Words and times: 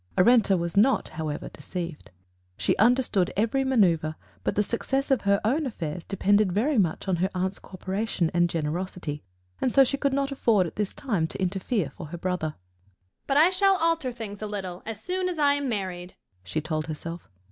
Arenta 0.17 0.57
was 0.57 0.75
not, 0.75 1.09
however, 1.09 1.47
deceived; 1.49 2.09
she 2.57 2.75
understood 2.77 3.31
every 3.37 3.63
maneuvre, 3.63 4.15
but 4.43 4.55
the 4.55 4.63
success 4.63 5.11
of 5.11 5.21
her 5.21 5.39
own 5.45 5.67
affairs 5.67 6.03
depended 6.03 6.51
very 6.51 6.79
much 6.79 7.07
on 7.07 7.17
her 7.17 7.29
aunt's 7.35 7.59
cooperation 7.59 8.31
and 8.33 8.49
generosity, 8.49 9.21
and 9.61 9.71
so 9.71 9.83
she 9.83 9.97
could 9.97 10.11
not 10.11 10.31
afford, 10.31 10.65
at 10.65 10.75
this 10.75 10.91
time, 10.95 11.27
to 11.27 11.39
interfere 11.39 11.91
for 11.91 12.07
her 12.07 12.17
brother. 12.17 12.55
"But 13.27 13.37
I 13.37 13.51
shall 13.51 13.77
alter 13.77 14.11
things 14.11 14.41
a 14.41 14.47
little 14.47 14.81
as 14.87 14.99
soon 14.99 15.29
as 15.29 15.37
I 15.37 15.53
am 15.53 15.69
married," 15.69 16.15
she 16.43 16.61
told 16.61 16.87
herself. 16.87 17.29